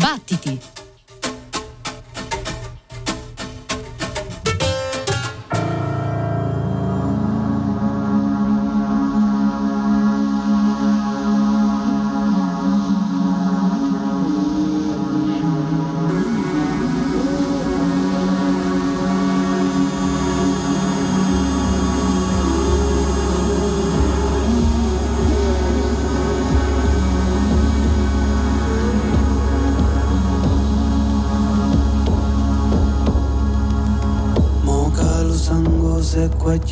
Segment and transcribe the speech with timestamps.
[0.00, 0.79] Battiti!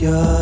[0.01, 0.38] your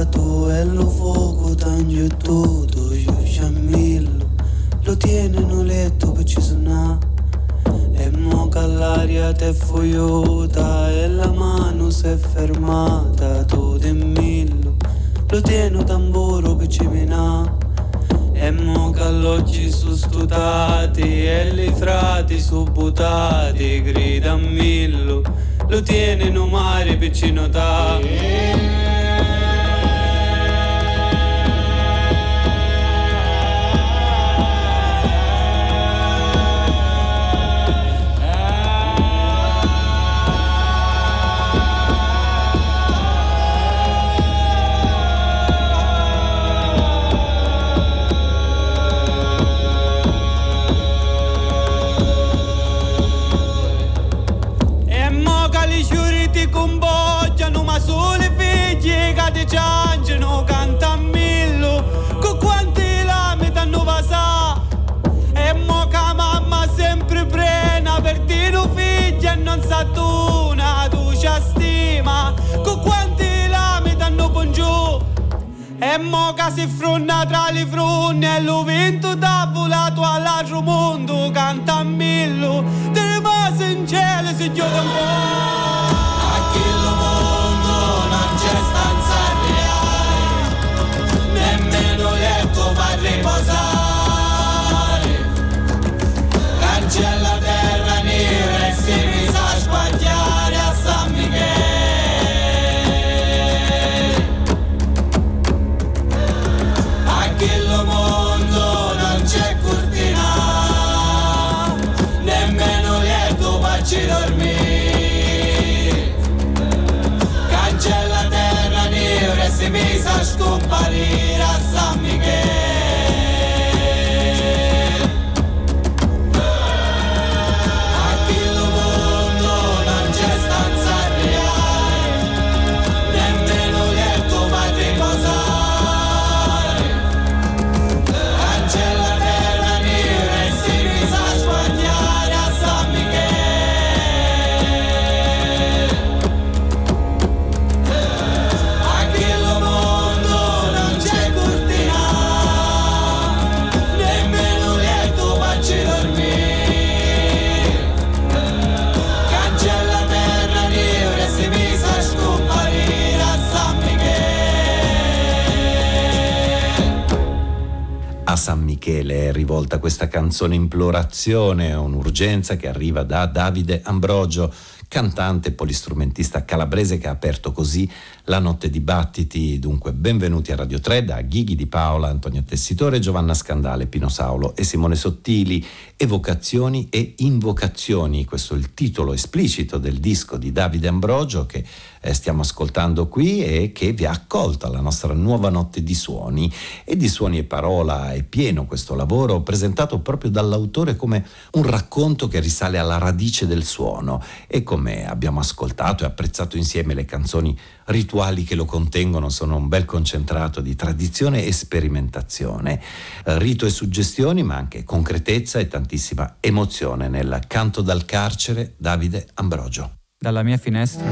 [169.46, 174.52] rivolta questa canzone implorazione, un'urgenza che arriva da Davide Ambrogio,
[174.88, 177.88] cantante polistrumentista calabrese che ha aperto così
[178.26, 179.59] la notte di battiti.
[179.59, 184.56] Dunque, benvenuti a Radio 3 da Ghighi di Paola, Antonio Tessitore, Giovanna Scandale, Pino Saulo
[184.56, 185.64] e Simone Sottili.
[185.97, 191.65] Evocazioni e invocazioni, questo è il titolo esplicito del disco di Davide Ambrogio che
[192.00, 196.53] eh, stiamo ascoltando qui e che vi ha accolto alla nostra nuova notte di suoni.
[196.84, 202.26] E di suoni e parola è pieno questo lavoro, presentato proprio dall'autore come un racconto
[202.26, 207.56] che risale alla radice del suono e come abbiamo ascoltato e apprezzato insieme le canzoni
[207.86, 212.80] rituali che lo contengono sono un bel concentrato di tradizione e sperimentazione,
[213.24, 219.28] eh, rito e suggestioni, ma anche concretezza e tantissima emozione nel canto dal carcere Davide
[219.34, 219.98] Ambrogio.
[220.18, 221.04] Dalla mia finestra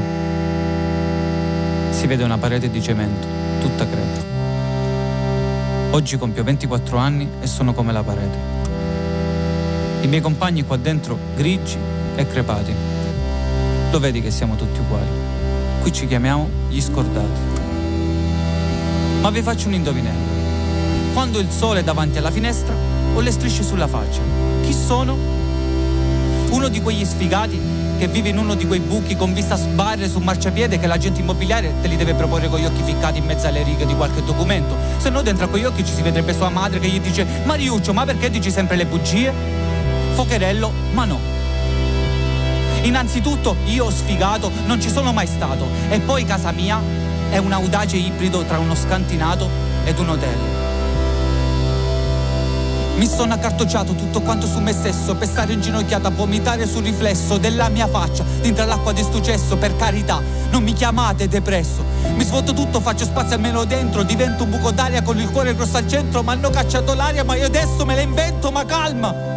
[1.91, 3.27] si vede una parete di cemento,
[3.59, 4.33] tutta crepa.
[5.91, 8.37] Oggi compio 24 anni e sono come la parete.
[10.01, 11.77] I miei compagni qua dentro grigi
[12.15, 12.73] e crepati.
[13.91, 15.24] Lo vedi che siamo tutti uguali.
[15.85, 17.29] Qui ci chiamiamo gli scordati.
[19.21, 21.13] Ma vi faccio un indovinello.
[21.13, 22.73] Quando il sole è davanti alla finestra
[23.13, 24.19] ho le strisce sulla faccia,
[24.63, 25.15] chi sono?
[26.49, 27.59] Uno di quegli sfigati
[27.99, 31.71] che vive in uno di quei buchi con vista sbarre su marciapiede che l'agente immobiliare
[31.83, 34.75] te li deve proporre con gli occhi ficcati in mezzo alle righe di qualche documento.
[34.97, 37.93] Se no dentro a quegli occhi ci si vedrebbe sua madre che gli dice Mariuccio,
[37.93, 39.31] ma perché dici sempre le bugie?
[40.15, 41.44] Focherello, ma no.
[42.85, 45.67] Innanzitutto io ho sfigato, non ci sono mai stato.
[45.89, 46.79] E poi casa mia
[47.29, 49.49] è un audace ibrido tra uno scantinato
[49.83, 50.37] ed un hotel.
[52.97, 57.37] Mi sono accartocciato tutto quanto su me stesso per stare inginocchiato a vomitare sul riflesso
[57.37, 60.21] della mia faccia dentro all'acqua di sto cesso, per carità,
[60.51, 61.83] non mi chiamate depresso.
[62.15, 65.77] Mi svuoto tutto, faccio spazio almeno dentro, divento un buco d'aria con il cuore grosso
[65.77, 69.34] al centro, mi hanno cacciato l'aria, ma io adesso me la invento, ma calma.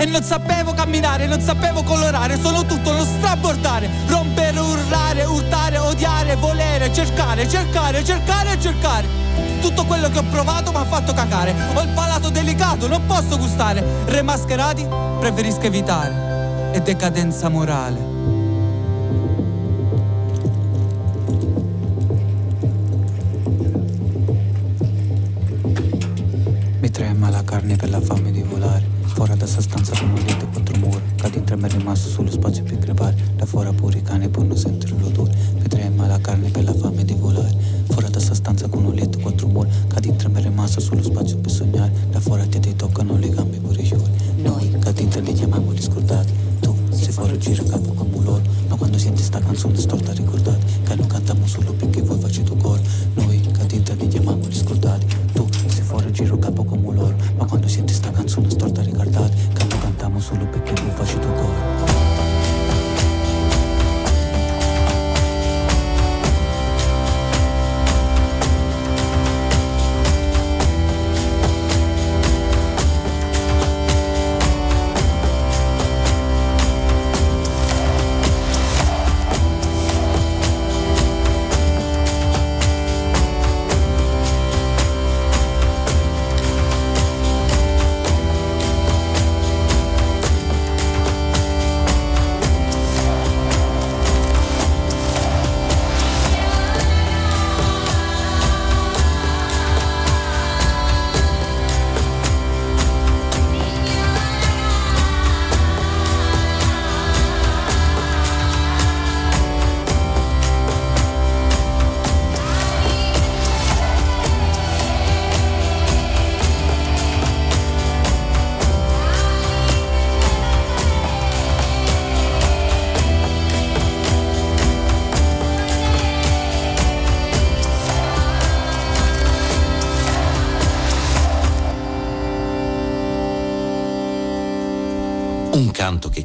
[0.00, 6.36] E non sapevo camminare, non sapevo colorare, sono tutto lo strabordare, rompere, urlare, urtare, odiare,
[6.36, 9.06] volere, cercare, cercare, cercare, cercare.
[9.60, 11.54] Tutto quello che ho provato mi ha fatto cagare.
[11.74, 13.84] Ho il palato delicato, non posso gustare.
[14.06, 14.88] Remascherati
[15.18, 16.72] preferisco evitare.
[16.72, 17.98] E decadenza morale.
[26.80, 30.22] Mi trema la carne per la fame di volare Fuori da sta stanza con un
[30.24, 33.72] letto quattro mura Cadi in tre mi è rimasto sullo spazio per crepare Da fuori
[33.74, 37.04] pure i cani poi non sentire l'odore Vedremo la carne per la fame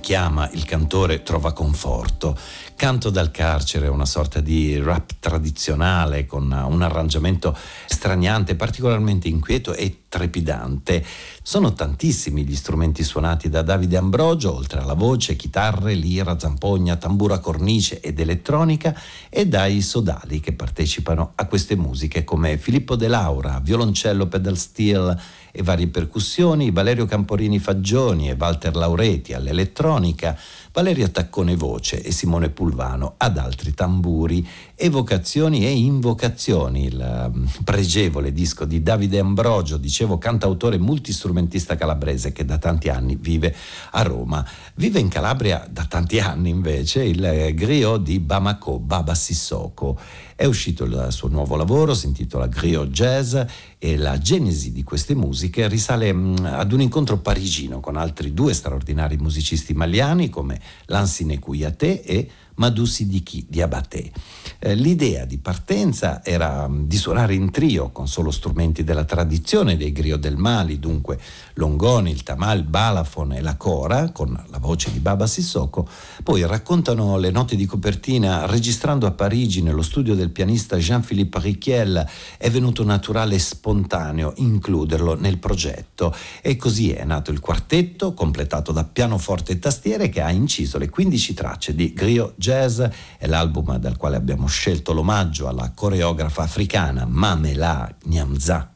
[0.05, 2.37] chiama, il cantore trova conforto.
[2.75, 7.57] Canto dal carcere, una sorta di rap tradizionale con un arrangiamento
[7.87, 11.03] straniante, particolarmente inquieto e trepidante.
[11.41, 17.39] Sono tantissimi gli strumenti suonati da Davide Ambrogio, oltre alla voce, chitarre, lira, zampogna, tambura
[17.39, 18.93] cornice ed elettronica,
[19.27, 25.19] e dai sodali che partecipano a queste musiche come Filippo De Laura, violoncello pedal steel
[25.55, 30.37] e varie percussioni, Valerio Camporini Faggioni e Walter Laureti all'elettronica,
[30.73, 38.33] Valerio Taccone voce e Simone Pulvano ad altri tamburi, evocazioni e invocazioni, il mm, pregevole
[38.33, 43.55] disco di Davide Ambrogio, dicevo cantautore multistrumentista calabrese che da tanti anni vive
[43.91, 44.45] a Roma.
[44.75, 49.97] Vive in Calabria da tanti anni invece il griot di Bamako, Baba Sissoko
[50.35, 53.37] è uscito il suo nuovo lavoro, si intitola Griot Jazz
[53.77, 58.53] e la genesi di queste musiche risale mm, ad un incontro parigino con altri due
[58.53, 64.11] straordinari musicisti maliani come Lansine Kouyaté e Madou Sidiki di Abate.
[64.59, 69.77] Eh, l'idea di partenza era mm, di suonare in trio con solo strumenti della tradizione
[69.77, 71.19] dei griot del Mali, dunque
[71.55, 75.87] l'ongoni, il tamal, balafon e la cora, con la voce di Baba Sissoko,
[76.23, 82.07] poi raccontano le note di copertina registrando a Parigi nello studio del pianista Jean-Philippe Richiel,
[82.37, 88.71] è venuto naturale e spontaneo includerlo nel progetto e così è nato il quartetto completato
[88.71, 92.79] da pianoforte e tastiere che ha inciso le 15 tracce di griot Jazz,
[93.17, 98.69] è l'album dal quale abbiamo scelto l'omaggio alla coreografa africana Mamela Nyamza.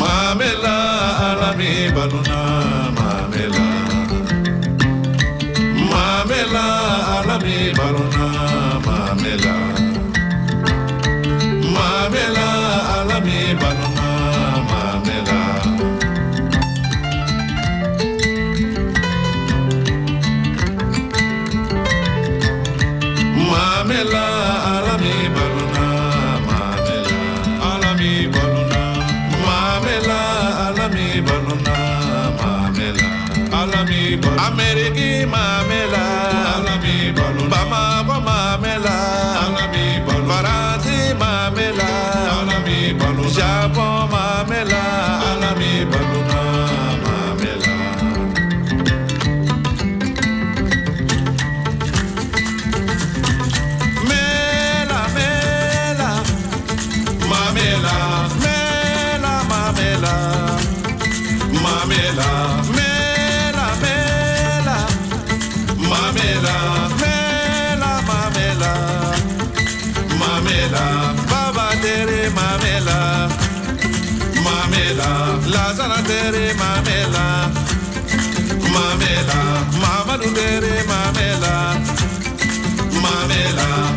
[0.00, 0.76] Mamela
[1.30, 3.66] alami banuna mamela
[5.88, 8.35] Mamela alami banuna
[24.04, 24.35] mamela
[75.66, 77.50] mamela lazana tere mamela.
[78.72, 79.38] Mamela
[79.82, 81.54] mamadu tere mamela.
[83.02, 83.95] Mamela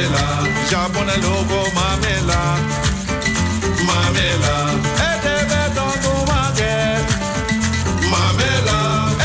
[0.00, 2.56] Mamela, Japone logo Mamela,
[3.86, 4.56] Mamela,
[5.10, 6.74] Edebe dongo wage,
[8.10, 8.78] Mamela,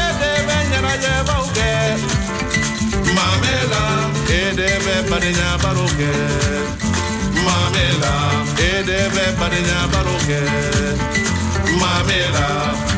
[0.05, 1.72] Edebe nyara jebauge,
[3.15, 3.84] Mamela,
[4.27, 6.12] Edebe badenya baroge,
[7.46, 8.13] Mamela,
[8.60, 10.41] Edebe badenya baroge,
[11.79, 12.95] Mamela.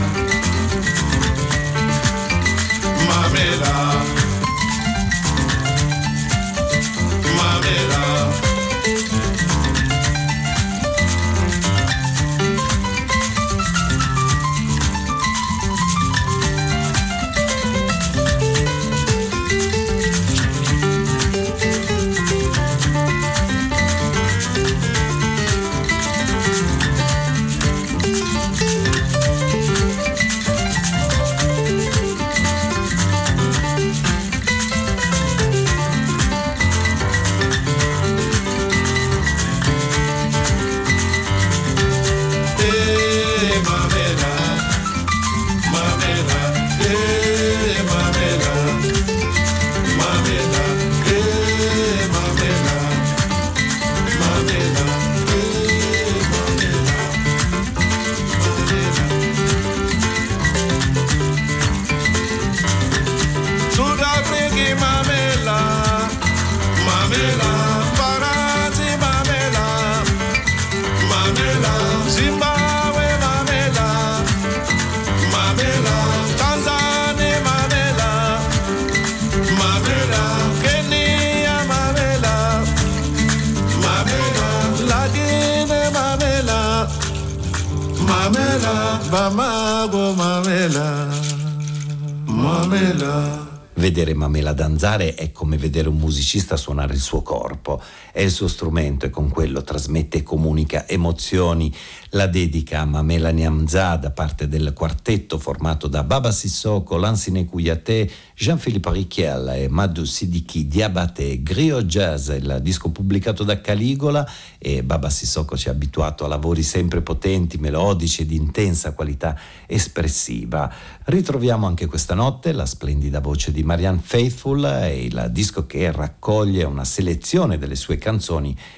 [93.87, 97.81] Vedere Mamela danzare è come vedere un musicista suonare il suo corpo,
[98.17, 101.71] è il suo strumento e con quello trasmette e comunica emozioni.
[102.11, 108.09] La dedica a Mamela Niamza da parte del quartetto formato da Baba Sissoko, Lansine Kouyaté,
[108.35, 115.11] Jean-Philippe Richiel e Madou Sidiki Diabate, Griot Jazz, il disco pubblicato da Caligola e Baba
[115.11, 120.73] Sissoko ci ha abituato a lavori sempre potenti, melodici e di intensa qualità espressiva.
[121.03, 126.63] Ritroviamo anche questa notte la splendida voce di Marianne Faithful e il disco che raccoglie
[126.63, 128.05] una selezione delle sue canzoni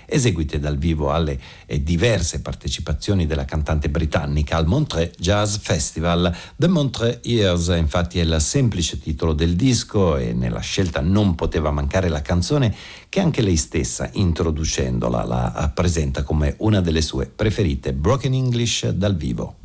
[0.05, 1.39] eseguite dal vivo alle
[1.81, 6.36] diverse partecipazioni della cantante britannica al Montreux Jazz Festival.
[6.55, 11.71] The Montreux Years infatti è il semplice titolo del disco e nella scelta non poteva
[11.71, 12.75] mancare la canzone
[13.09, 19.15] che anche lei stessa introducendola la presenta come una delle sue preferite Broken English dal
[19.15, 19.55] vivo.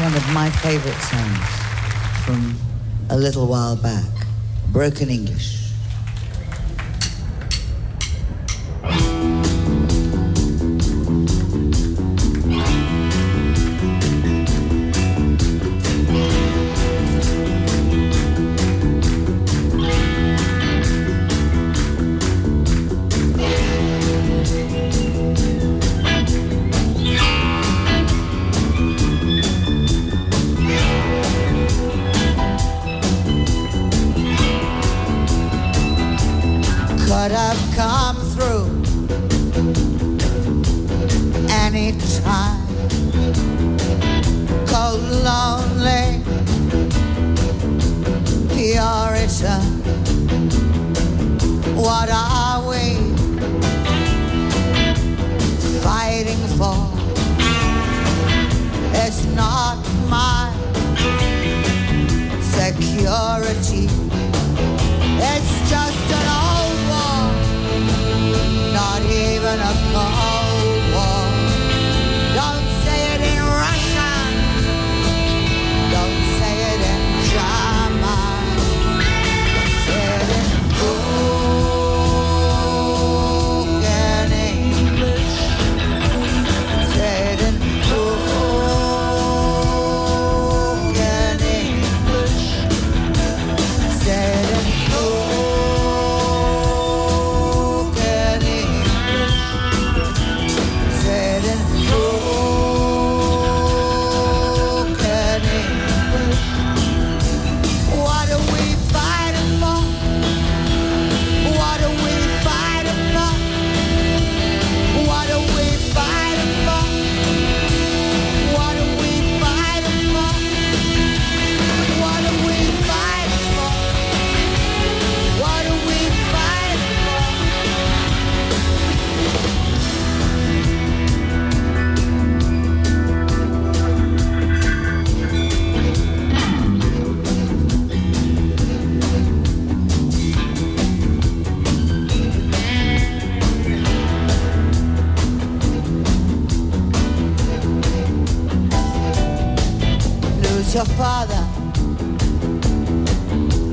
[0.00, 1.46] One of my favorite songs
[2.24, 2.56] from
[3.08, 4.26] a little while back,
[4.70, 5.57] Broken English.
[8.88, 9.17] Thank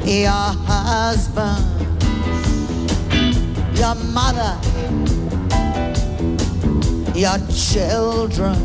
[0.06, 1.66] your husband,
[3.76, 4.56] your mother,
[7.16, 8.56] your children.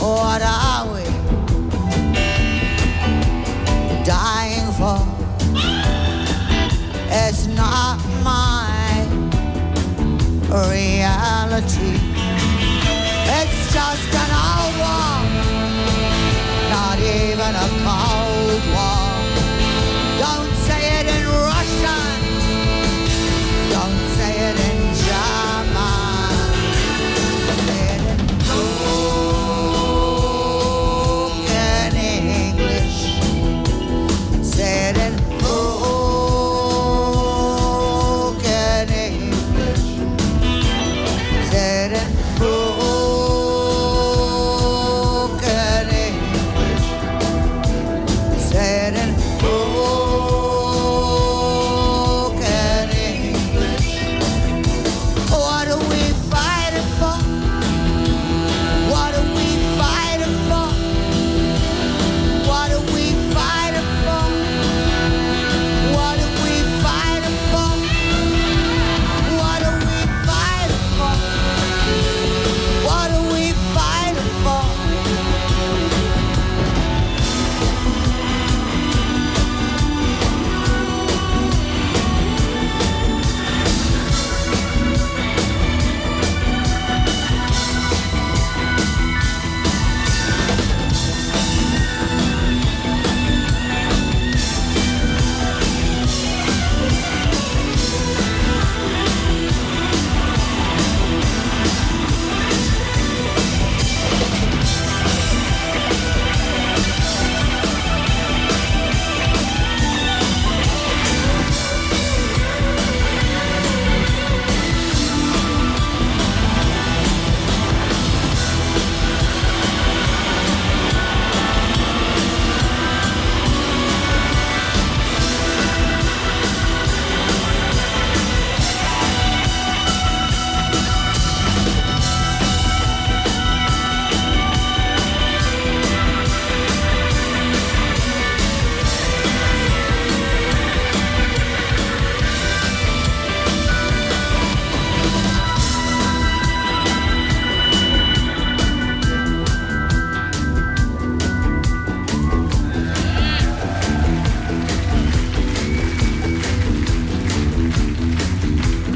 [0.00, 1.04] What are we
[4.04, 5.06] dying for?
[7.10, 9.06] It's not my
[10.48, 11.98] reality.
[13.36, 15.20] It's just an old war,
[16.70, 19.01] not even a cold war
[21.08, 22.11] and Russia.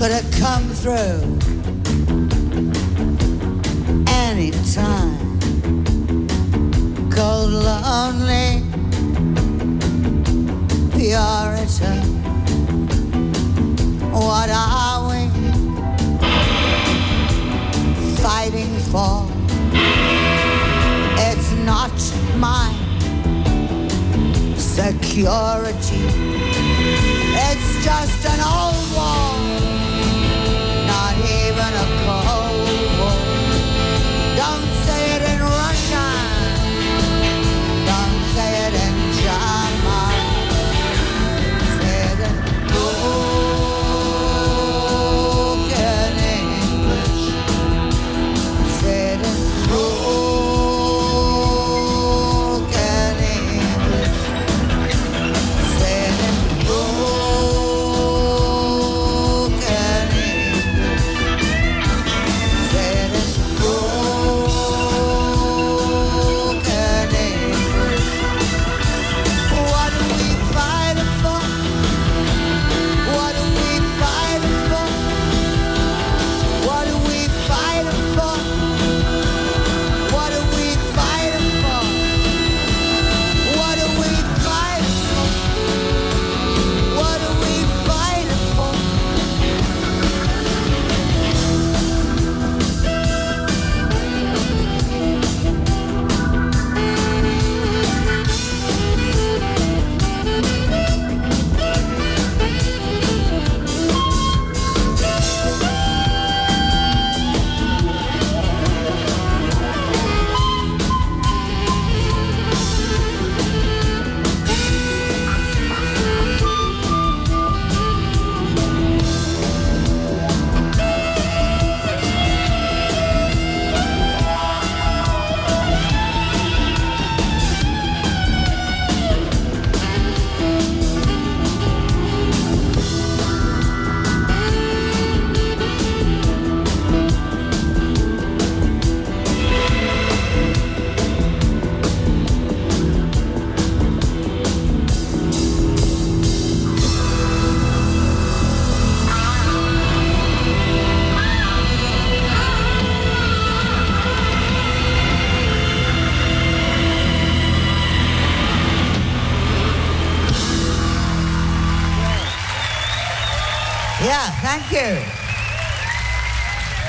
[0.07, 1.21] could have come through
[4.07, 5.19] anytime.
[7.11, 8.63] Cold, lonely,
[10.93, 11.99] purity.
[14.13, 15.29] What are we
[18.23, 19.27] fighting for?
[21.19, 21.97] It's not
[22.37, 22.71] my
[24.57, 26.05] security.
[27.49, 29.66] It's just an old war
[31.57, 32.26] given a call.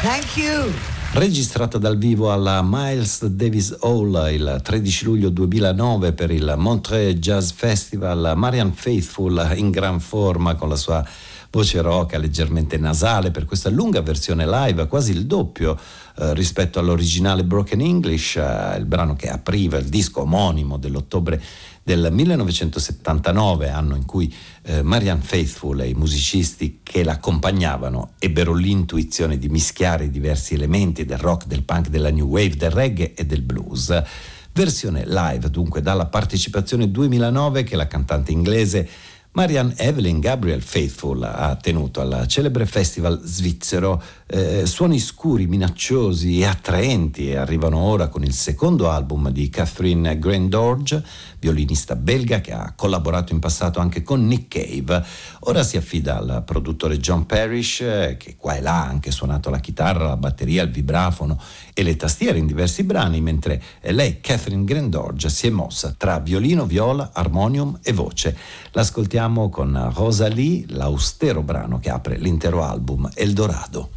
[0.08, 0.72] Thank you.
[1.12, 7.52] Registrata dal vivo alla Miles Davis Hall il 13 luglio 2009 per il Montreux Jazz
[7.52, 11.06] Festival, Marian Faithful in gran forma con la sua
[11.52, 15.78] voce roca leggermente nasale per questa lunga versione live, quasi il doppio
[16.18, 21.42] eh, rispetto all'originale Broken English, eh, il brano che apriva il disco omonimo dell'ottobre
[21.88, 29.38] del 1979, anno in cui eh, Marianne Faithful e i musicisti che l'accompagnavano ebbero l'intuizione
[29.38, 33.26] di mischiare i diversi elementi del rock, del punk, della new wave, del reggae e
[33.26, 34.04] del blues.
[34.52, 38.90] Versione live dunque dalla partecipazione 2009 che la cantante inglese
[39.32, 46.46] Marianne Evelyn Gabriel Faithful ha tenuto al celebre festival svizzero eh, suoni scuri, minacciosi e
[46.46, 51.02] attraenti e arrivano ora con il secondo album di Catherine Grandorge,
[51.40, 55.06] violinista belga che ha collaborato in passato anche con Nick Cave.
[55.42, 59.50] Ora si affida al produttore John Parrish eh, che qua e là ha anche suonato
[59.50, 61.40] la chitarra, la batteria, il vibrafono
[61.74, 66.66] e le tastiere in diversi brani, mentre lei, Catherine Grandorge, si è mossa tra violino,
[66.66, 68.36] viola, armonium e voce.
[68.72, 73.97] L'ascoltiamo con Rosalie, l'austero brano che apre l'intero album Eldorado.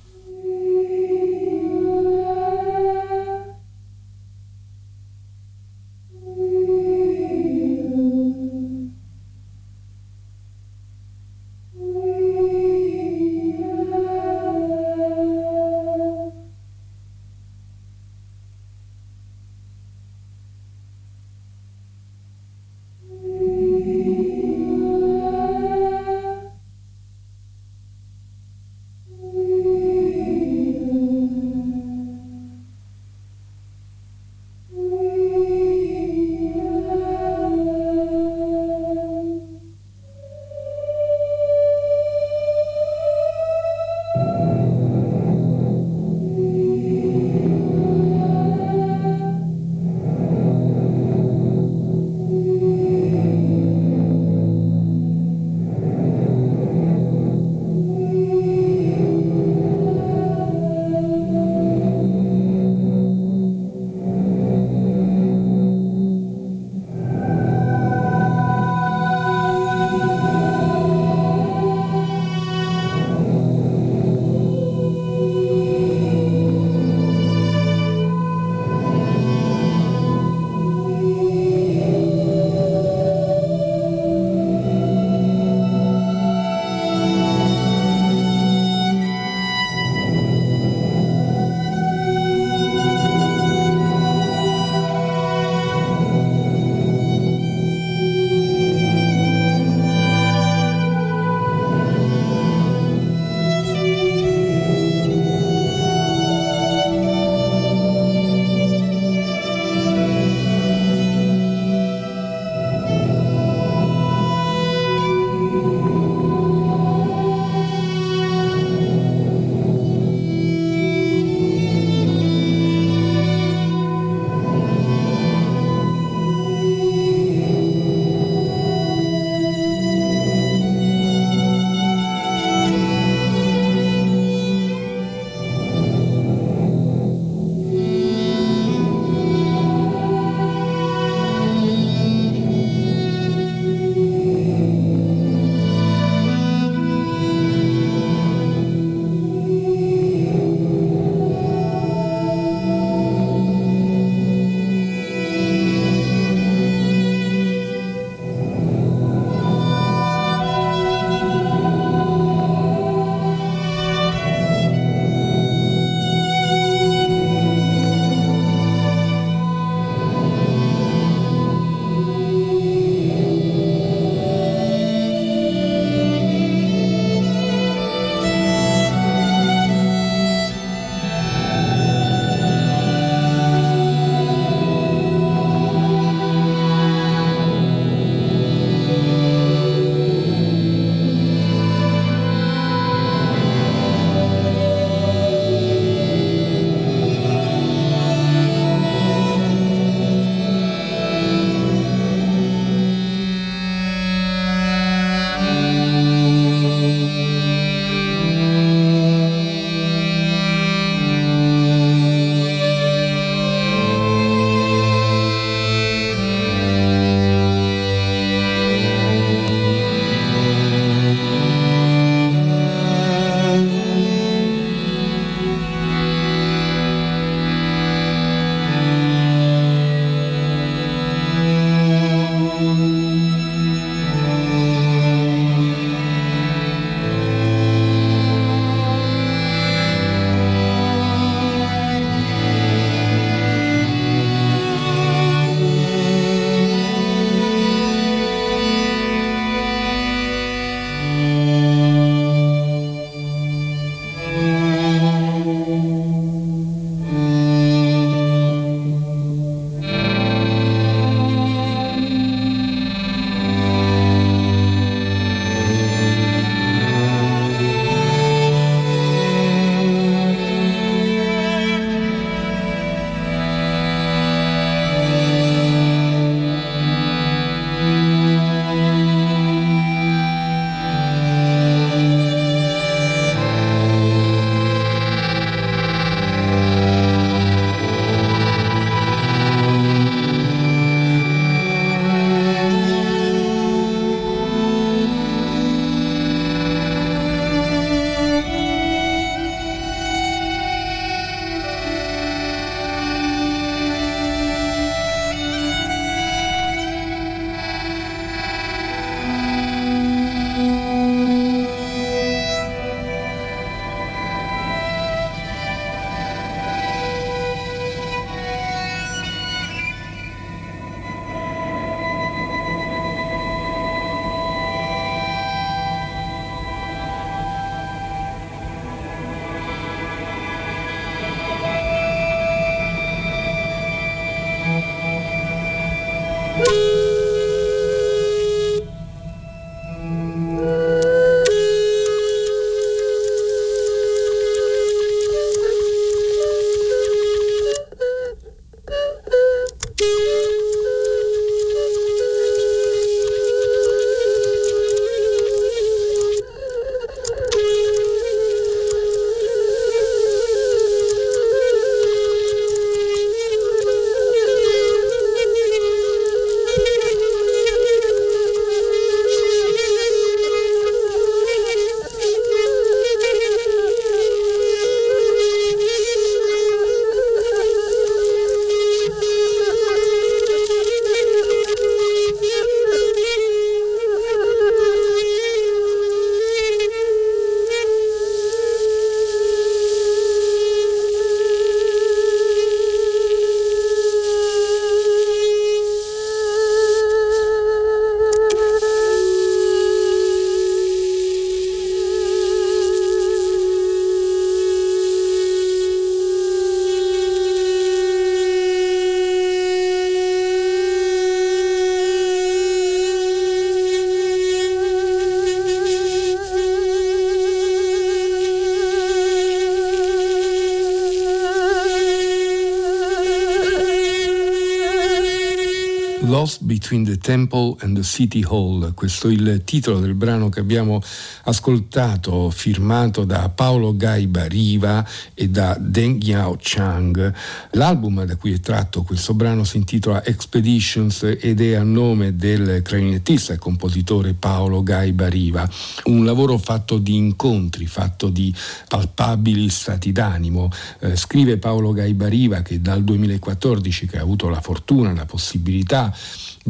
[426.90, 428.94] Between the Temple and the City Hall.
[428.94, 431.00] Questo è il titolo del brano che abbiamo
[431.44, 437.32] ascoltato, firmato da Paolo Gaiba Riva e da Deng Yao Chang.
[437.74, 442.82] L'album da cui è tratto questo brano si intitola Expeditions ed è a nome del
[442.82, 445.70] clarinettista e compositore Paolo Gaiba Riva.
[446.06, 448.52] Un lavoro fatto di incontri, fatto di
[448.88, 450.68] palpabili stati d'animo.
[450.98, 456.12] Eh, scrive Paolo Gaiba Riva che dal 2014 che ha avuto la fortuna, la possibilità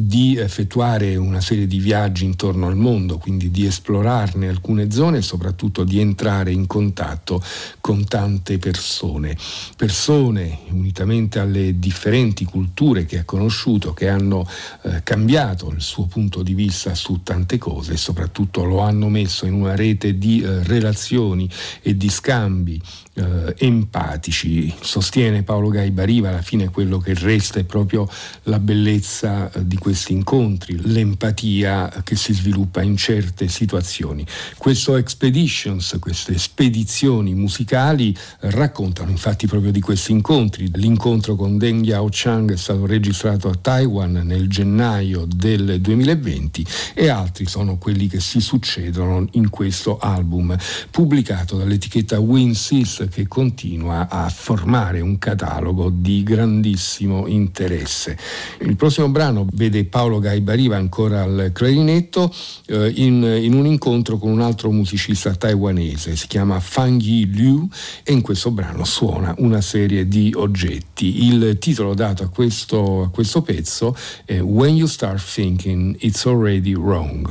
[0.07, 5.23] di effettuare una serie di viaggi intorno al mondo, quindi di esplorarne alcune zone e
[5.23, 7.43] soprattutto di entrare in contatto
[7.81, 9.37] con tante persone.
[9.77, 14.47] Persone, unitamente alle differenti culture che ha conosciuto, che hanno
[14.83, 19.47] eh, cambiato il suo punto di vista su tante cose e soprattutto lo hanno messo
[19.47, 21.49] in una rete di eh, relazioni
[21.83, 22.81] e di scambi
[23.21, 24.75] eh, empatici.
[24.81, 28.09] Sostiene Paolo Gaibariva alla fine quello che resta è proprio
[28.45, 34.25] la bellezza eh, di questi incontri, l'empatia che si sviluppa in certe situazioni.
[34.57, 40.71] Questo Expeditions, queste spedizioni musicali raccontano infatti proprio di questi incontri.
[40.75, 47.09] L'incontro con Deng Yao Chang è stato registrato a Taiwan nel gennaio del 2020 e
[47.09, 50.57] altri sono quelli che si succedono in questo album
[50.91, 58.17] pubblicato dall'etichetta Winsys che continua a formare un catalogo di grandissimo interesse.
[58.61, 62.33] Il prossimo brano vede Paolo Gaibariva ancora al clarinetto
[62.67, 67.69] eh, in, in, un incontro con un altro musicista taiwanese, si chiama Fang Yi Liu
[68.03, 71.27] e in questo brano suona una serie di oggetti.
[71.27, 73.95] Il titolo dato a questo, a questo pezzo
[74.25, 77.29] è When You Start Thinking It's Already Wrong.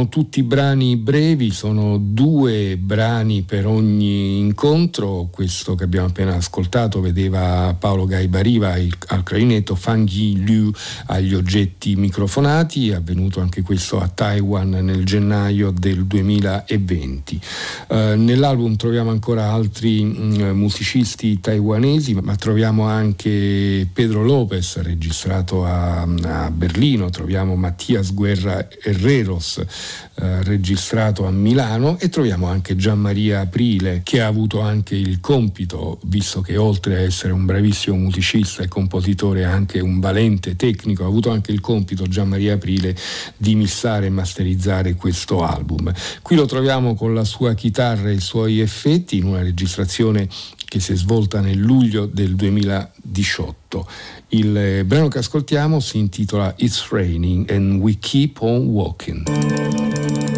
[0.00, 5.28] Sono tutti brani brevi, sono due brani per ogni incontro.
[5.30, 10.72] Questo che abbiamo appena ascoltato vedeva Paolo Gaibariva al clarinetto, Fang Yi Liu
[11.06, 17.40] agli oggetti microfonati, è avvenuto anche questo a Taiwan nel gennaio del 2020.
[17.88, 25.66] Eh, nell'album troviamo ancora altri mh, mm, musicisti taiwanesi, ma troviamo anche Pedro Lopez registrato
[25.66, 33.40] a, a Berlino, troviamo Mattias Guerra Herreros eh, registrato a Milano e troviamo anche Gianmaria
[33.40, 38.62] Aprile che ha avuto anche il compito, visto che oltre a essere un bravissimo musicista
[38.62, 42.94] e compositore anche un valente tecnico, ha avuto anche il compito Gianmaria Aprile
[43.36, 45.92] di missare e masterizzare questo album.
[46.22, 50.28] Qui lo troviamo con la sua chitarra e i suoi effetti in una registrazione
[50.70, 53.88] che si è svolta nel luglio del 2018.
[54.32, 60.29] Il brano che ascoltiamo si intitola It's Raining and We Keep On Walking.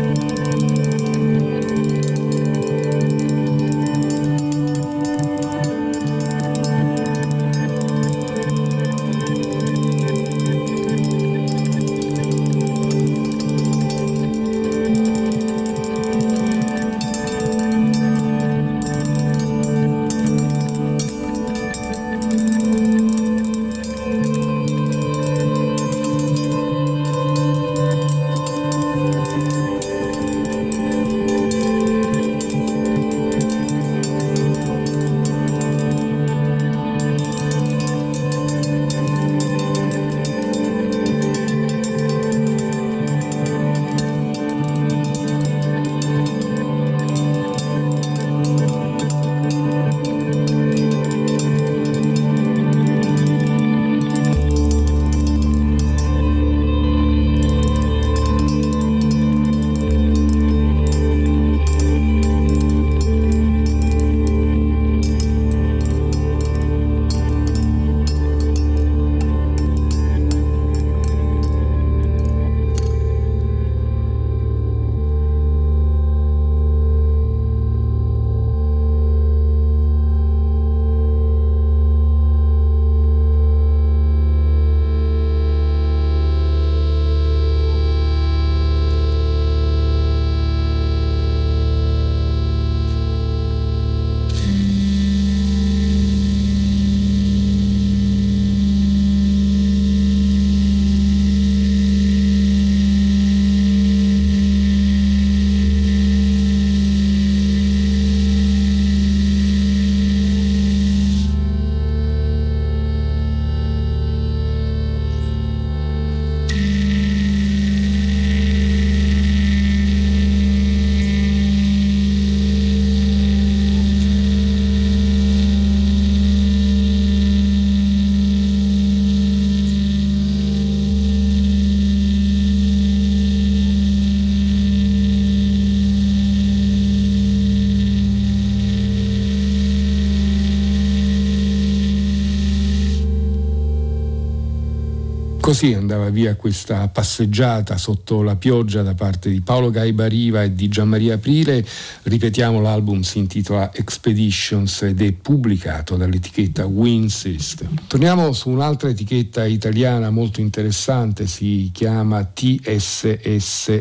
[145.53, 150.55] Così andava via questa passeggiata sotto la pioggia da parte di Paolo Gaiba Riva e
[150.55, 151.63] di Gianmaria Aprile.
[152.05, 157.69] Ripetiamo, l'album si intitola Expeditions ed è pubblicato dall'etichetta Winsist.
[157.87, 163.75] Torniamo su un'altra etichetta italiana molto interessante, si chiama TSSS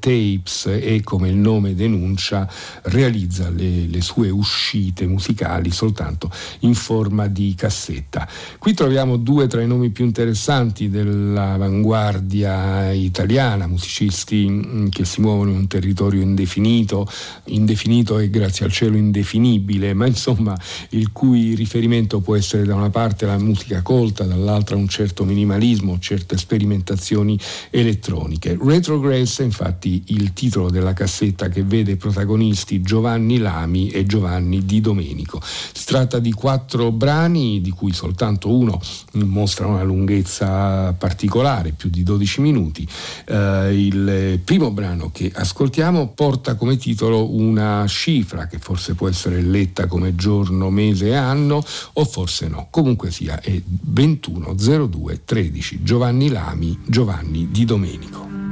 [0.00, 2.50] Tapes e come il nome denuncia
[2.82, 8.26] realizza le, le sue uscite musicali soltanto in forma di cassetta.
[8.58, 15.50] Qui troviamo due tra i nomi più interessanti dell'avanguardia italiana, musicisti mm, che si muovono
[15.50, 17.08] in un territorio indefinito,
[17.44, 20.56] indefinito e grazie al cielo indefinibile, ma insomma
[20.90, 25.98] il cui riferimento può essere da una parte la musica colta, dall'altra un certo minimalismo,
[25.98, 27.38] certe sperimentazioni
[27.70, 28.58] elettroniche.
[28.60, 34.80] Retrogress è infatti il titolo della cassetta che vede protagonisti Giovanni Lami e Giovanni Di
[34.80, 35.40] Domenico.
[35.42, 38.80] Si tratta di quattro brani di cui soltanto uno
[39.12, 42.86] mostra una lunghezza particolare, più di 12 minuti.
[43.26, 49.40] Eh, il primo brano che ascoltiamo porta come titolo una cifra che forse può essere
[49.40, 52.68] letta come giorno, mese anno o forse no.
[52.70, 58.45] Comunque sia, è 2102 13 Giovanni Lami, Giovanni Di Domenico.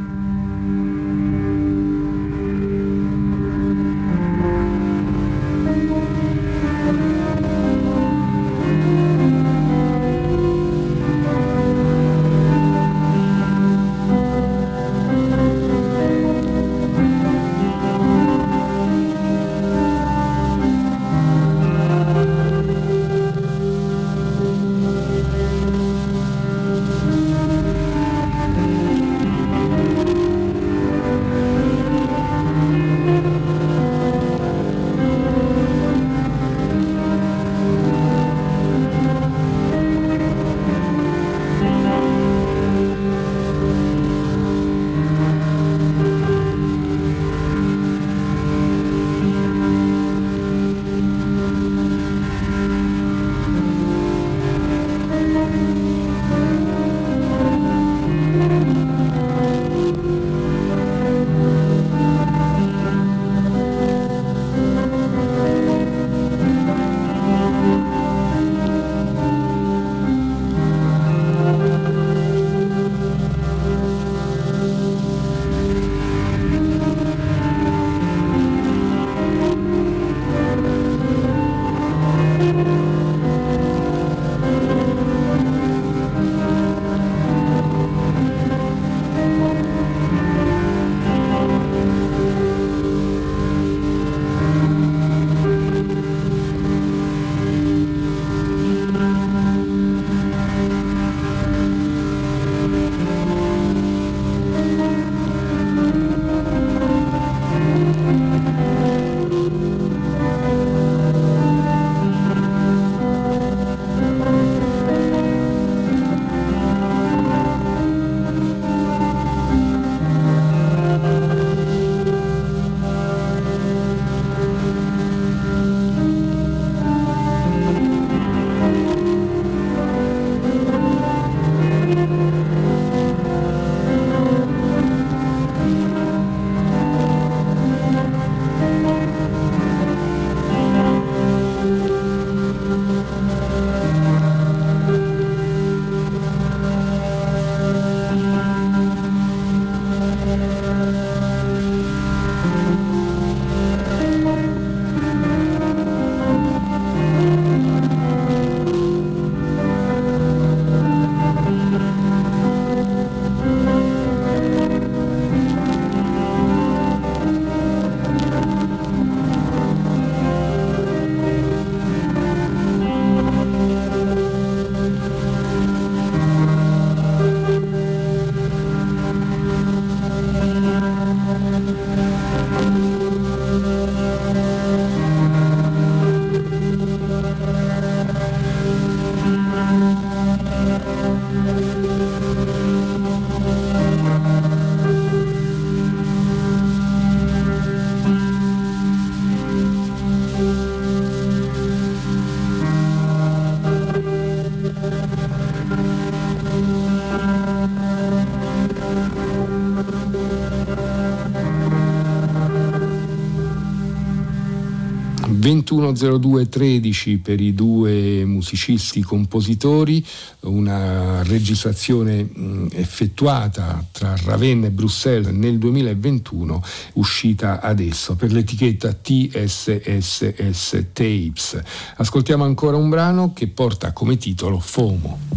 [215.92, 220.04] 210213 per i due musicisti compositori,
[220.40, 222.28] una registrazione
[222.72, 226.62] effettuata tra Ravenna e Bruxelles nel 2021,
[226.94, 231.60] uscita adesso per l'etichetta TSSS Tapes.
[231.96, 235.33] Ascoltiamo ancora un brano che porta come titolo FOMO.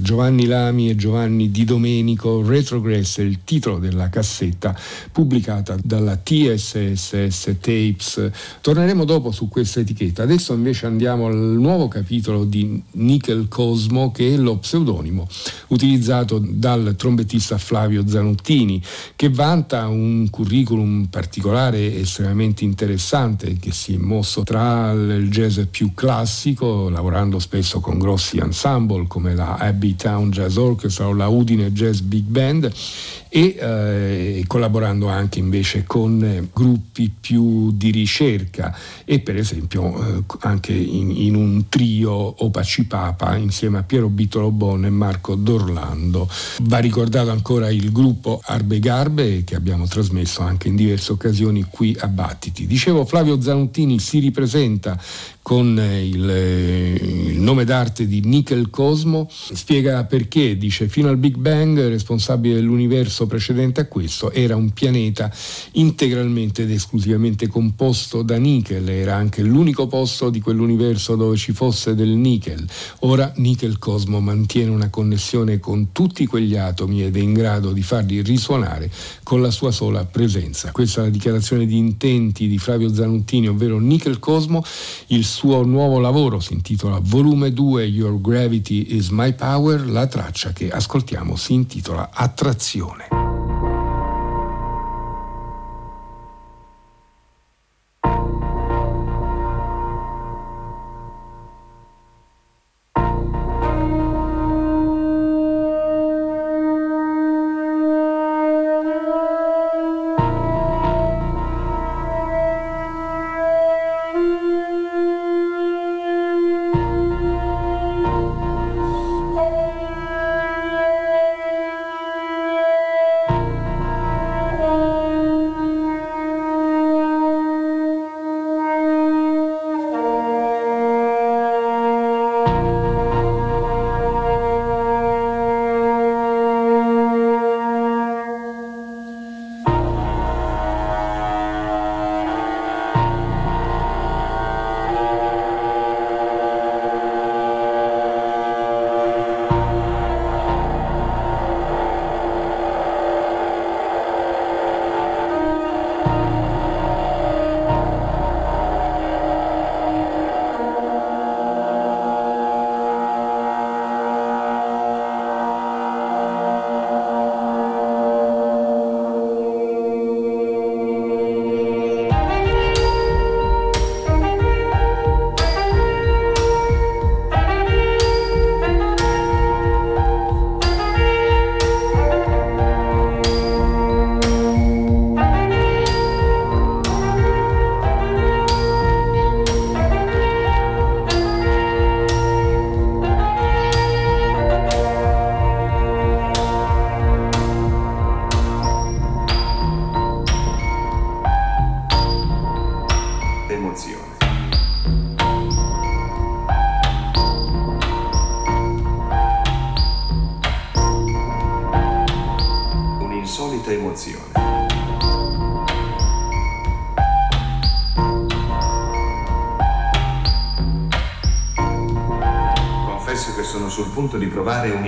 [0.00, 4.76] Giovanni Lami e Giovanni Di Domenico, Retrogress è il titolo della cassetta
[5.12, 8.30] pubblicata dalla TSSS Tapes.
[8.60, 10.22] Torneremo dopo su questa etichetta.
[10.22, 15.26] Adesso invece andiamo al nuovo capitolo di Nickel Cosmo che è lo pseudonimo
[15.68, 18.82] utilizzato dal trombettista Flavio Zanuttini
[19.16, 25.94] che vanta un curriculum particolare estremamente interessante che si è mosso tra il jazz più
[25.94, 31.70] classico lavorando spesso con grossi ensemble come la Abbey Town Jazz Orchestra o la Udine
[31.72, 32.72] Jazz Big Band
[33.36, 38.72] e eh, collaborando anche invece con eh, gruppi più di ricerca
[39.04, 44.52] e per esempio eh, anche in, in, un trio Opaci Papa insieme a Piero Bittolo
[44.52, 46.30] Bon e Marco D'Orlando.
[46.62, 51.96] Va ricordato ancora il gruppo Arbe Garbe che abbiamo trasmesso anche in diverse occasioni qui
[51.98, 52.68] a Battiti.
[52.68, 54.96] Dicevo Flavio Zanuttini si ripresenta
[55.44, 61.78] con il, il, nome d'arte di Nickel Cosmo, spiega perché, dice fino al Big Bang,
[61.86, 65.30] responsabile dell'universo precedente a questo, era un pianeta
[65.72, 71.94] integralmente ed esclusivamente composto da nickel, era anche l'unico posto di quell'universo dove ci fosse
[71.94, 72.64] del nickel.
[73.00, 77.82] Ora Nickel Cosmo mantiene una connessione con tutti quegli atomi ed è in grado di
[77.82, 78.90] farli risuonare
[79.22, 80.72] con la sua sola presenza.
[80.72, 84.64] Questa è la dichiarazione di intenti di Flavio Zanuttini, ovvero Nickel Cosmo,
[85.08, 90.52] il suo nuovo lavoro si intitola Volume 2 Your Gravity is My Power, la traccia
[90.52, 93.13] che ascoltiamo si intitola Attrazione.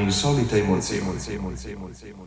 [0.07, 2.26] Un'insolita emozione.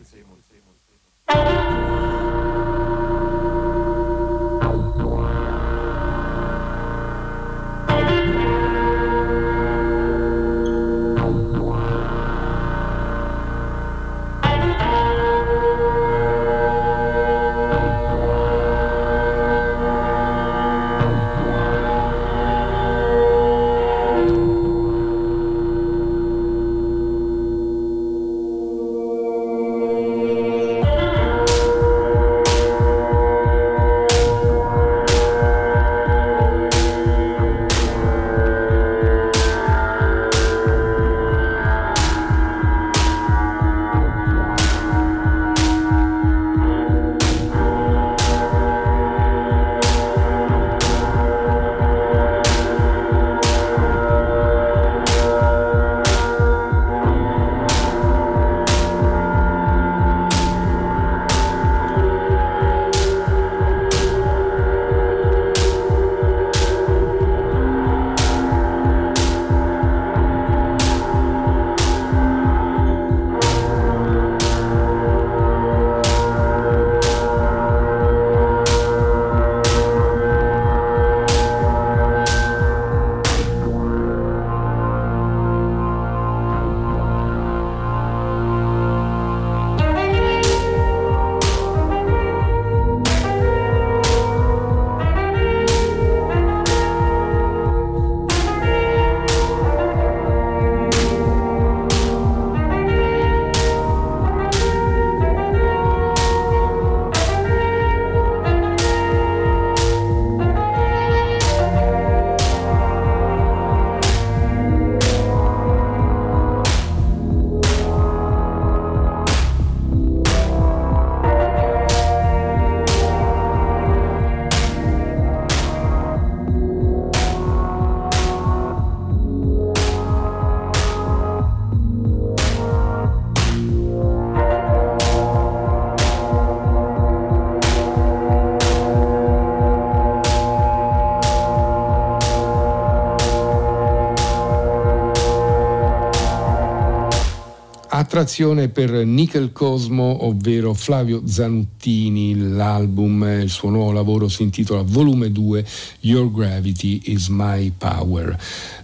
[148.20, 155.32] Attrazione per Nickel Cosmo, ovvero Flavio Zanuttini, l'album, il suo nuovo lavoro si intitola Volume
[155.32, 155.65] 2,
[156.01, 158.38] Your Gravity is My Power.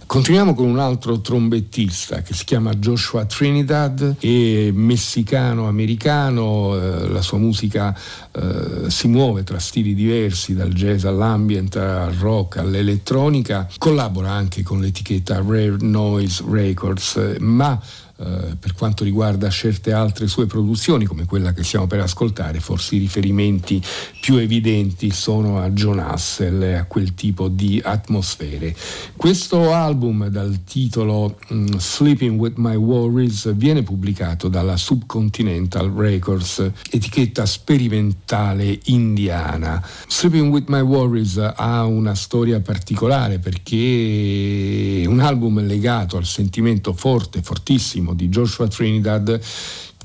[0.06, 7.36] Continuiamo con un altro trombettista che si chiama Joshua Trinidad, è messicano-americano, eh, la sua
[7.36, 7.94] musica
[8.32, 14.80] eh, si muove tra stili diversi, dal jazz all'ambient, al rock, all'elettronica, collabora anche con
[14.80, 17.78] l'etichetta Rare Noise Records, ma
[18.18, 22.94] eh, per quanto riguarda certe altre sue produzioni, come quella che stiamo per ascoltare, forse
[22.94, 23.82] i riferimenti
[24.22, 28.74] più evidenti sono a John Hassel e a quel tipo di atmosfere.
[29.14, 37.44] Questo album dal titolo mm, Sleeping with My Worries viene pubblicato dalla Subcontinental Records, etichetta
[37.44, 39.86] sperimentale indiana.
[40.08, 46.94] Sleeping with My Worries ha una storia particolare perché è un album legato al sentimento
[46.94, 49.40] forte, fortissimo di Joshua Trinidad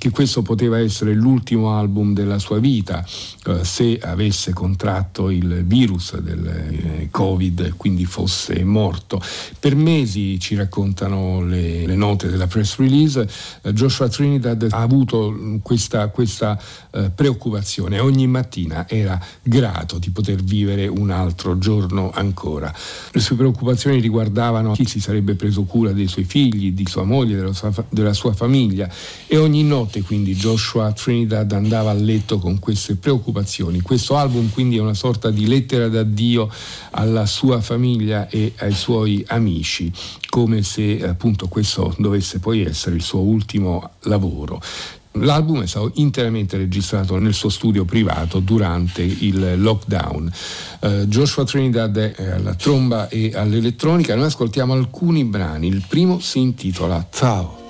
[0.01, 3.05] che questo poteva essere l'ultimo album della sua vita
[3.45, 9.21] eh, se avesse contratto il virus del eh, Covid, quindi fosse morto.
[9.59, 13.29] Per mesi ci raccontano le, le note della press release,
[13.61, 20.41] eh, Joshua Trinidad ha avuto questa, questa eh, preoccupazione, ogni mattina era grato di poter
[20.41, 22.73] vivere un altro giorno ancora.
[23.11, 27.35] Le sue preoccupazioni riguardavano chi si sarebbe preso cura dei suoi figli, di sua moglie,
[27.35, 28.89] della sua, della sua famiglia
[29.27, 33.81] e ogni notte notte quindi Joshua Trinidad andava a letto con queste preoccupazioni.
[33.81, 36.49] Questo album quindi è una sorta di lettera d'addio
[36.91, 39.91] alla sua famiglia e ai suoi amici,
[40.29, 44.61] come se appunto questo dovesse poi essere il suo ultimo lavoro.
[45.15, 50.31] L'album è stato interamente registrato nel suo studio privato durante il lockdown.
[50.79, 54.15] Uh, Joshua Trinidad è alla tromba e all'elettronica.
[54.15, 55.67] Noi ascoltiamo alcuni brani.
[55.67, 57.60] Il primo si intitola Tao.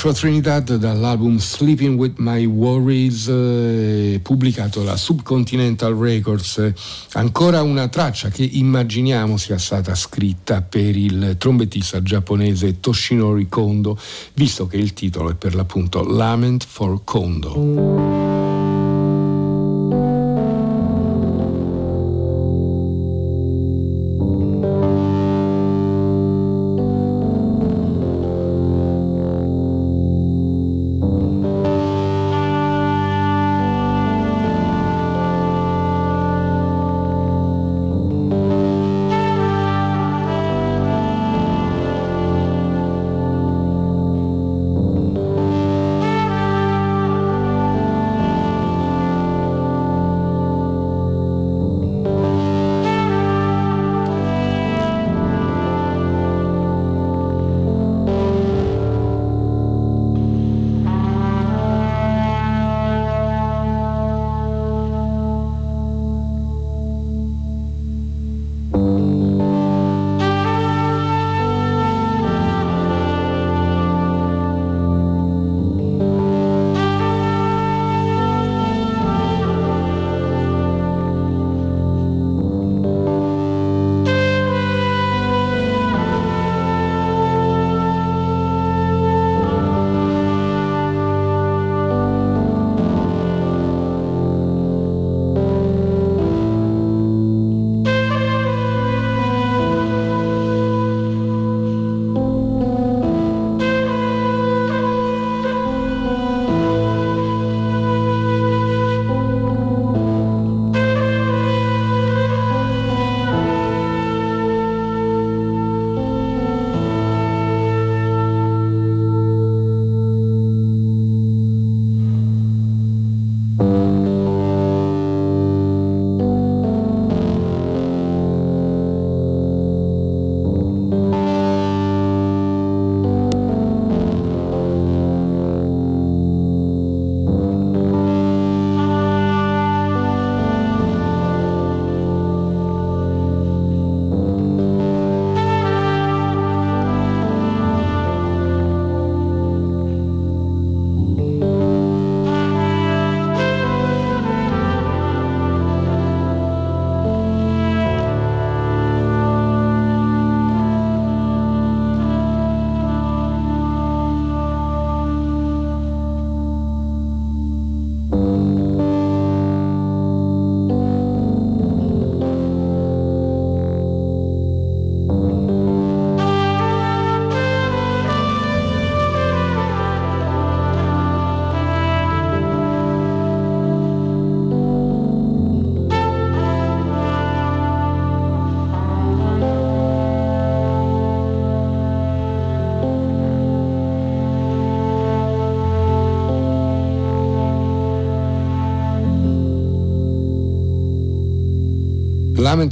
[0.00, 6.72] Joshua Trinidad dall'album Sleeping with My Worries eh, pubblicato da Subcontinental Records.
[7.12, 13.98] Ancora una traccia che immaginiamo sia stata scritta per il trombettista giapponese Toshinori Kondo
[14.32, 18.29] visto che il titolo è per l'appunto Lament for Kondo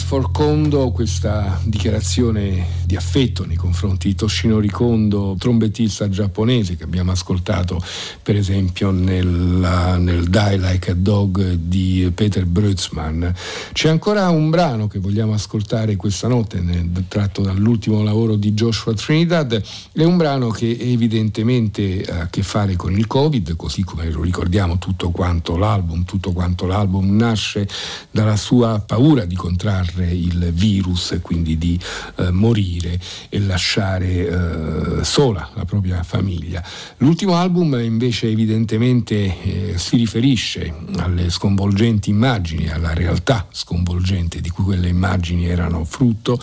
[0.08, 6.84] Lament for Kondo, questa dichiarazione di affetto nei confronti di Toshinori Kondo, trombettista giapponese che
[6.84, 7.78] abbiamo ascoltato
[8.22, 13.26] per esempio nel, nel Die Like a Dog di Peter Brötzmann.
[13.72, 16.64] C'è ancora un brano che vogliamo ascoltare questa notte,
[17.08, 19.62] tratto dall'ultimo lavoro di Joshua Trinidad,
[19.92, 24.22] è un brano che evidentemente ha a che fare con il Covid, così come lo
[24.22, 27.68] ricordiamo tutto quanto l'album, tutto quanto l'album nasce
[28.10, 31.78] dalla sua paura di contrarre il virus e quindi di
[32.16, 32.98] eh, morire partire
[33.28, 36.62] e lasciare eh, sola la propria famiglia.
[36.98, 44.64] L'ultimo album invece evidentemente eh, si riferisce alle sconvolgenti immagini, alla realtà sconvolgente di cui
[44.64, 46.40] quelle immagini erano frutto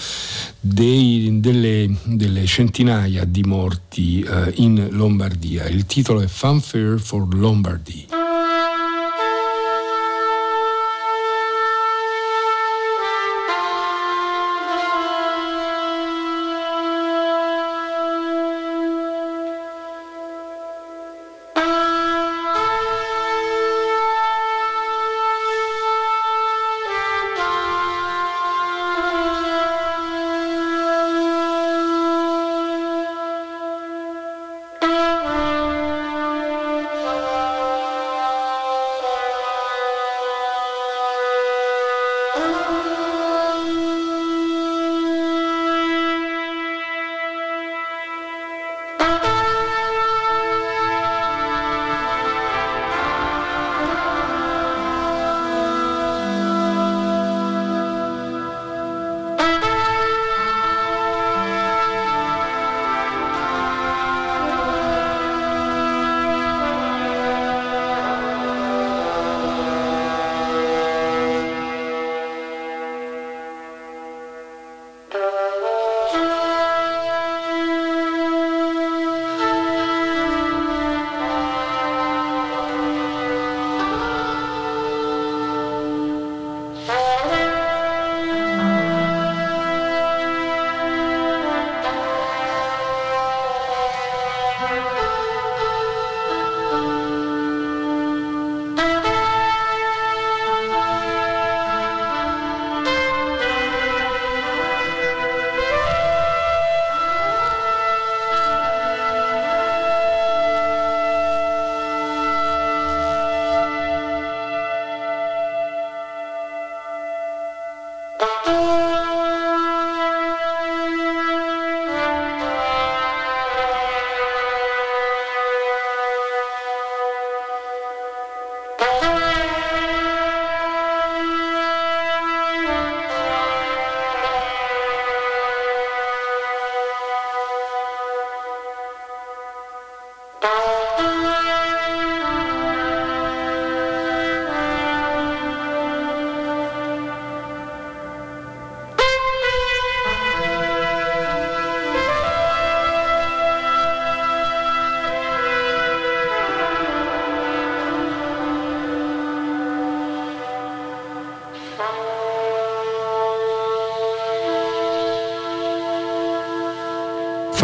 [0.59, 5.67] dei, delle, delle, centinaia di morti eh, in Lombardia.
[5.67, 8.14] Il titolo è Fanfare for Lombardy.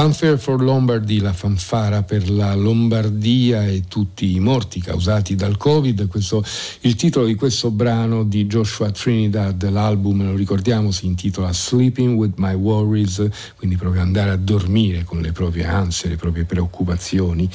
[0.02, 6.08] Fanfare for Lombardy, la fanfara per la Lombardia e tutti i morti causati dal Covid,
[6.08, 6.44] questo,
[6.80, 12.34] il titolo di questo brano di Joshua Trinidad, l'album, lo ricordiamo, si intitola Sleeping with
[12.38, 17.48] My Worries, quindi proprio andare a dormire con le proprie ansie, le proprie preoccupazioni,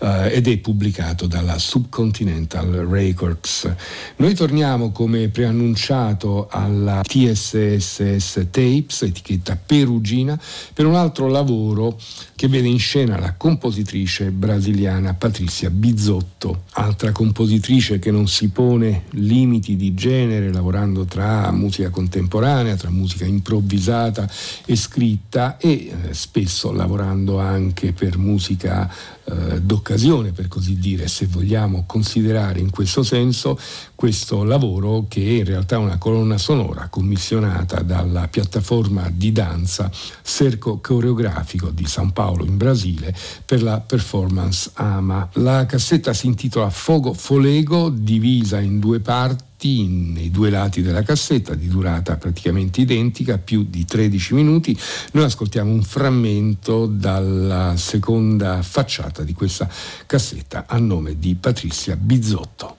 [0.00, 3.72] eh, ed è pubblicato dalla Subcontinental Records.
[4.16, 10.36] Noi torniamo come preannunciato alla TSSS Tapes, etichetta perugina,
[10.74, 11.90] per un altro lavoro
[12.34, 19.04] che vede in scena la compositrice brasiliana Patrizia Bizzotto, altra compositrice che non si pone
[19.10, 24.28] limiti di genere lavorando tra musica contemporanea, tra musica improvvisata
[24.64, 28.90] e scritta e eh, spesso lavorando anche per musica
[29.24, 33.58] eh, d'occasione, per così dire, se vogliamo considerare in questo senso
[33.94, 39.90] questo lavoro che è in realtà una colonna sonora commissionata dalla piattaforma di danza
[40.22, 45.28] Cerco Coreografico di San Paolo in Brasile per la performance AMA.
[45.34, 51.54] La cassetta si intitola Fogo Folego, divisa in due parti nei due lati della cassetta
[51.54, 54.76] di durata praticamente identica, più di 13 minuti.
[55.12, 59.68] Noi ascoltiamo un frammento dalla seconda facciata di questa
[60.06, 62.76] cassetta a nome di Patrizia Bizzotto.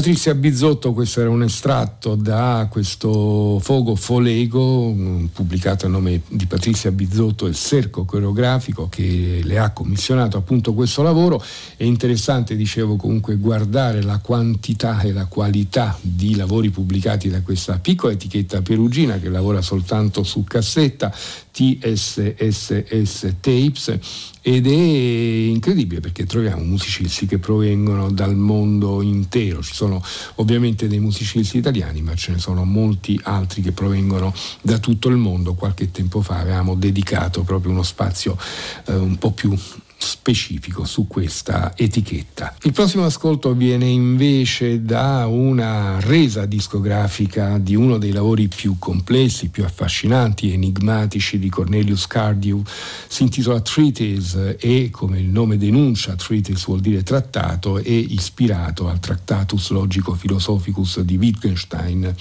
[0.00, 4.94] Patrizia Bizzotto, questo era un estratto da questo Fogo Folego,
[5.30, 11.02] pubblicato a nome di Patrizia Bizzotto, il Cerco Coreografico che le ha commissionato appunto questo
[11.02, 11.44] lavoro.
[11.76, 17.78] È interessante, dicevo, comunque guardare la quantità e la qualità di lavori pubblicati da questa
[17.78, 21.12] piccola etichetta perugina che lavora soltanto su cassetta,
[21.60, 23.98] TSSS Tapes
[24.40, 30.02] ed è incredibile perché troviamo musicisti che provengono dal mondo intero, ci sono
[30.36, 34.32] ovviamente dei musicisti italiani ma ce ne sono molti altri che provengono
[34.62, 38.38] da tutto il mondo, qualche tempo fa avevamo dedicato proprio uno spazio
[38.86, 39.54] eh, un po' più
[40.00, 42.56] specifico su questa etichetta.
[42.62, 49.48] Il prossimo ascolto viene invece da una resa discografica di uno dei lavori più complessi,
[49.48, 52.62] più affascinanti, enigmatici di Cornelius Cardew.
[53.08, 59.00] Si intitola Treatise e, come il nome denuncia, Treatise vuol dire trattato, è ispirato al
[59.00, 62.14] Tractatus Logico Philosophicus di Wittgenstein,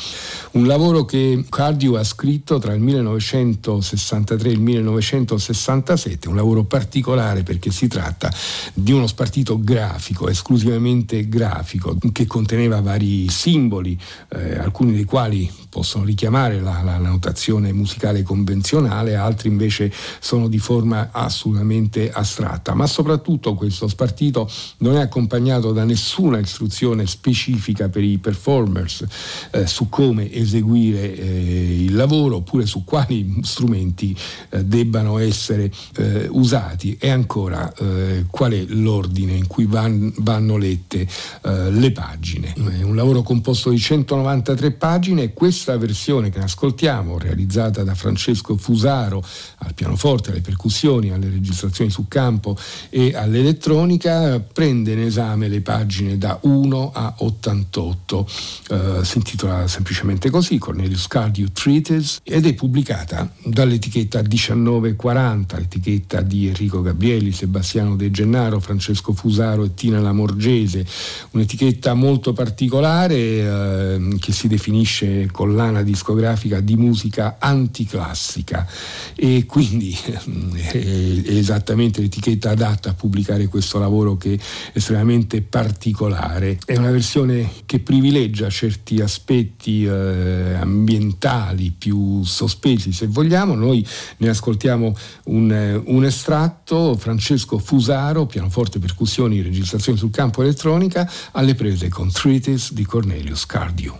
[0.51, 7.43] un lavoro che Cardew ha scritto tra il 1963 e il 1967, un lavoro particolare
[7.43, 8.31] perché si tratta
[8.73, 13.97] di uno spartito grafico, esclusivamente grafico, che conteneva vari simboli,
[14.29, 20.47] eh, alcuni dei quali possono richiamare la, la, la, notazione musicale convenzionale, altri invece sono
[20.47, 22.73] di forma assolutamente astratta.
[22.73, 29.05] Ma soprattutto questo spartito non è accompagnato da nessuna istruzione specifica per i performers
[29.51, 34.15] eh, su come eseguire eh, il lavoro oppure su quali strumenti
[34.49, 40.57] eh, debbano essere eh, usati e ancora eh, qual è l'ordine in cui van, vanno
[40.57, 41.07] lette
[41.41, 42.53] eh, le pagine.
[42.53, 48.55] È un lavoro composto di 193 pagine e questa versione che ascoltiamo, realizzata da Francesco
[48.57, 49.23] Fusaro
[49.57, 52.57] al pianoforte, alle percussioni, alle registrazioni su campo
[52.89, 58.27] e all'elettronica, prende in esame le pagine da 1 a 88.
[58.69, 66.47] Eh, si intitola semplicemente così, Cornelius Cardew Treatise, ed è pubblicata dall'etichetta 1940, l'etichetta di
[66.47, 70.85] Enrico Gabrielli, Sebastiano De Gennaro, Francesco Fusaro e Tina Lamorgese,
[71.31, 78.67] un'etichetta molto particolare eh, che si definisce collana discografica di musica anticlassica.
[79.15, 84.39] E quindi eh, è esattamente l'etichetta adatta a pubblicare questo lavoro che è
[84.73, 86.59] estremamente particolare.
[86.63, 93.85] È una versione che privilegia certi aspetti eh, ambientali più sospesi se vogliamo, noi
[94.17, 94.95] ne ascoltiamo
[95.25, 102.73] un, un estratto, Francesco Fusaro, pianoforte, percussioni, registrazioni sul campo elettronica, alle prese con Treatise
[102.73, 103.99] di Cornelius Cardew.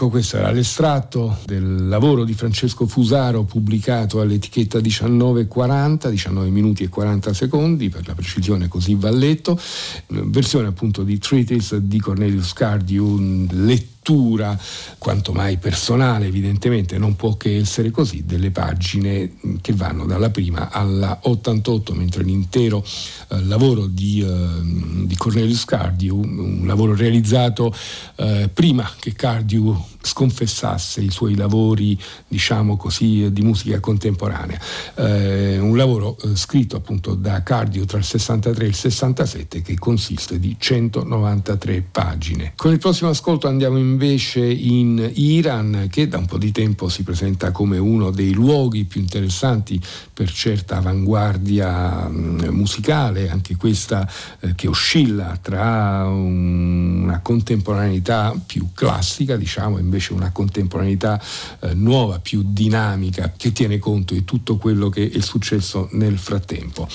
[0.00, 6.88] Ecco, questo era l'estratto del lavoro di Francesco Fusaro pubblicato all'etichetta 1940, 19 minuti e
[6.88, 9.60] 40 secondi, per la precisione così va letto,
[10.06, 14.58] versione appunto di Treatise di Cornelius Cardiu, lettura lettura,
[14.96, 20.70] quanto mai personale evidentemente, non può che essere così, delle pagine che vanno dalla prima
[20.70, 22.84] alla 88, mentre l'intero
[23.28, 27.74] eh, lavoro di, eh, di, Cornelius Cardiu, un lavoro realizzato
[28.16, 29.76] eh, prima che Cardiu
[30.08, 34.58] sconfessasse i suoi lavori, diciamo così, di musica contemporanea.
[34.94, 39.78] Eh, un lavoro eh, scritto appunto da Cardio tra il 63 e il 67 che
[39.78, 42.52] consiste di 193 pagine.
[42.56, 47.02] Con il prossimo ascolto andiamo invece in Iran che da un po' di tempo si
[47.02, 49.80] presenta come uno dei luoghi più interessanti
[50.12, 54.08] per certa avanguardia mh, mm, musicale, anche questa
[54.40, 61.20] eh, che oscilla tra un, una contemporaneità più classica, diciamo, invece una contemporaneità
[61.60, 66.88] eh, nuova, più dinamica, che tiene conto di tutto quello che è successo nel frattempo.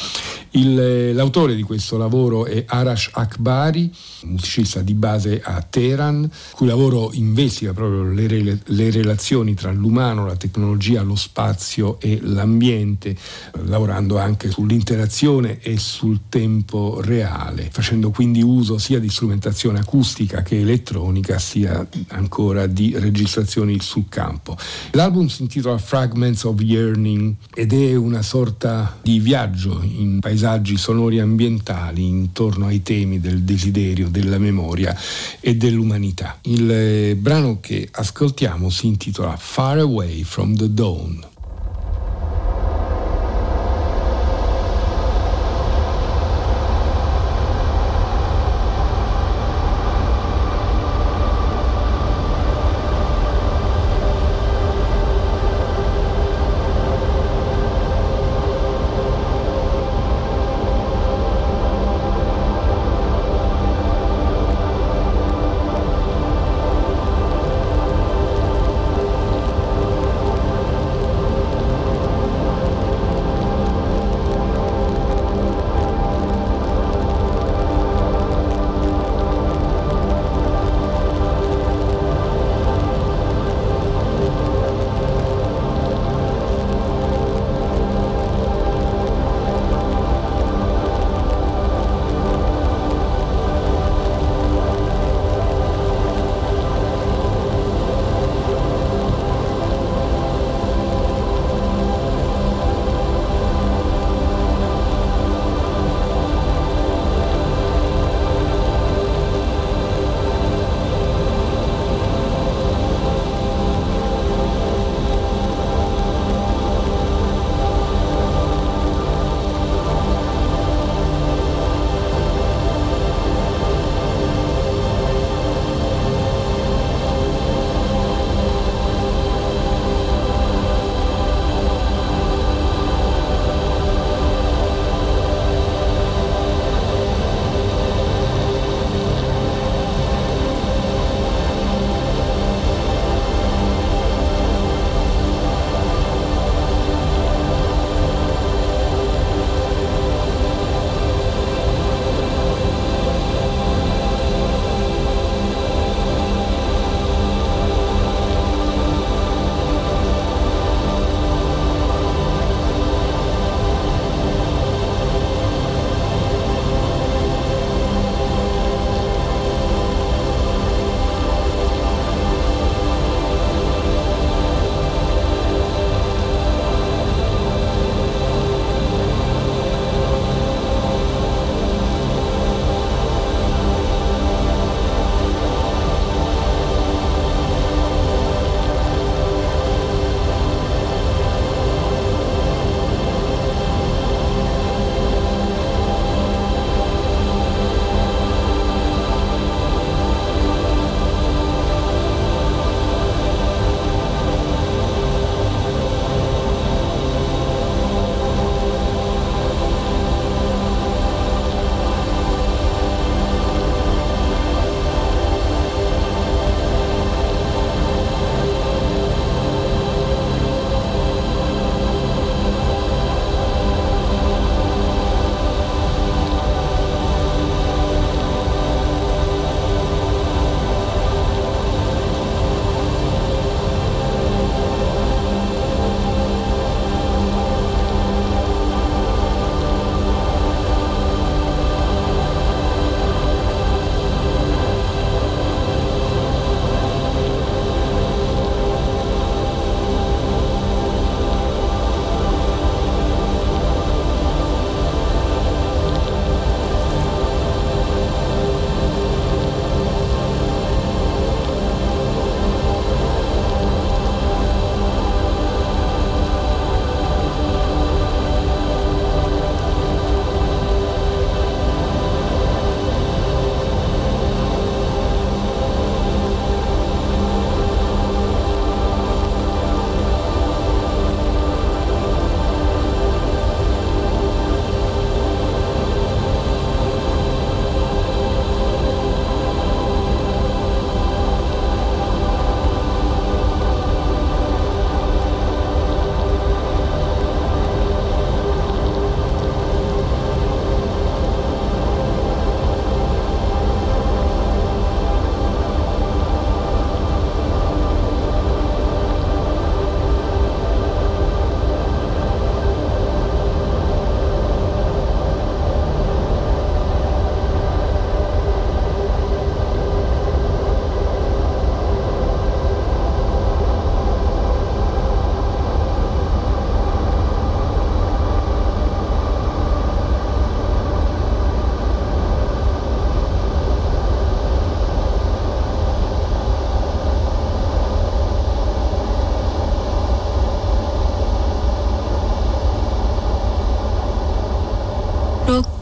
[0.55, 3.91] Il, eh, l'autore di questo lavoro è Arash Akbari,
[4.25, 10.27] musicista di base a Teheran, cui lavoro investiga proprio le, re, le relazioni tra l'umano,
[10.27, 13.17] la tecnologia, lo spazio e l'ambiente, eh,
[13.63, 20.59] lavorando anche sull'interazione e sul tempo reale, facendo quindi uso sia di strumentazione acustica che
[20.59, 24.55] elettronica, sia ancora di registrazioni sul campo.
[24.91, 30.41] L'album si intitola Fragments of Yearning ed è una sorta di viaggio in paesaggi
[30.77, 34.95] sonori ambientali intorno ai temi del desiderio, della memoria
[35.39, 36.39] e dell'umanità.
[36.43, 41.31] Il eh, brano che ascoltiamo si intitola Far Away from the Dawn.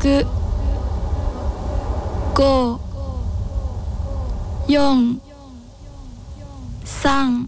[0.02, 0.26] く
[2.34, 2.80] 五
[4.68, 5.22] 四
[6.84, 7.48] 三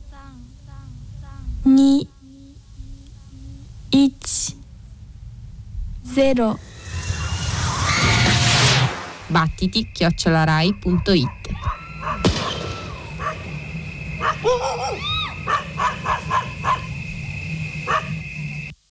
[1.65, 2.07] 二
[3.89, 4.55] 一
[6.03, 6.59] ゼロ
[9.31, 11.43] バッティティッキョッチョラライ .it